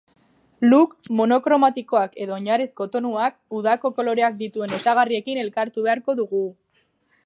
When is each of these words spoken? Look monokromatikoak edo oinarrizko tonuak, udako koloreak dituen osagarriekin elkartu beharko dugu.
Look 0.69 0.95
monokromatikoak 1.19 2.17
edo 2.25 2.35
oinarrizko 2.39 2.89
tonuak, 2.97 3.39
udako 3.61 3.95
koloreak 4.01 4.43
dituen 4.43 4.77
osagarriekin 4.81 5.45
elkartu 5.47 5.89
beharko 5.91 6.23
dugu. 6.23 6.47